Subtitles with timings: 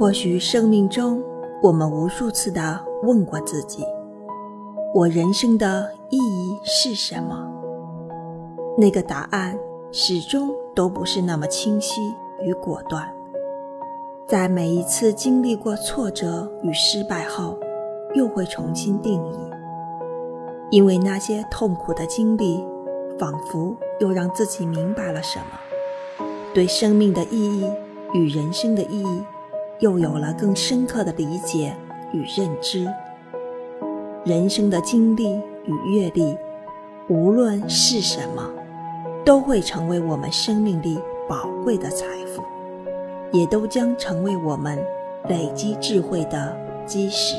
[0.00, 1.22] 或许生命中，
[1.62, 3.84] 我们无数次的问过自己
[4.96, 7.46] ：“我人生的意义是什么？”
[8.78, 9.58] 那个答案
[9.92, 12.00] 始终都不是那么清晰
[12.42, 13.06] 与果断。
[14.26, 17.58] 在每一次经历过挫折与失败后，
[18.14, 19.36] 又会重新定义，
[20.70, 22.64] 因为那些痛苦的经历，
[23.18, 26.24] 仿佛又让自己明白了什么，
[26.54, 27.70] 对生命的意义
[28.14, 29.22] 与人生的意义。
[29.80, 31.74] 又有了更深刻的理解
[32.12, 32.86] 与认知。
[34.24, 36.36] 人生的经历与阅历，
[37.08, 38.48] 无论是什么，
[39.24, 40.98] 都会成为我们生命里
[41.28, 42.42] 宝贵的财富，
[43.32, 44.78] 也都将成为我们
[45.28, 46.54] 累积智慧的
[46.86, 47.36] 基石。